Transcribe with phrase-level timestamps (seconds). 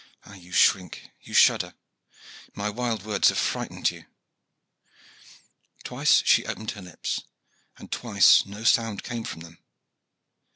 [0.25, 1.75] Ah, you shrink, you shudder!
[2.55, 4.07] My wild words have frightened you."
[5.83, 7.21] Twice she opened her lips,
[7.77, 9.59] and twice no sound came from them.